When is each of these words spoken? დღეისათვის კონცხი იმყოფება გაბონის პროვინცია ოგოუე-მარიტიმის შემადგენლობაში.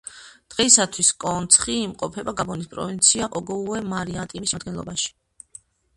დღეისათვის 0.53 1.09
კონცხი 1.23 1.75
იმყოფება 1.81 2.35
გაბონის 2.41 2.71
პროვინცია 2.73 3.27
ოგოუე-მარიტიმის 3.41 4.55
შემადგენლობაში. 4.55 5.13